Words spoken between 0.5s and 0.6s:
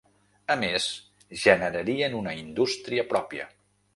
A